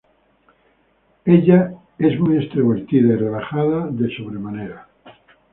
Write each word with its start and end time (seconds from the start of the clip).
Ella 1.25 1.73
es 1.99 2.19
muy 2.19 2.37
extrovertida 2.37 3.13
y 3.13 3.17
relajada 3.17 3.85
de 3.91 4.09
sobremanera. 4.17 4.87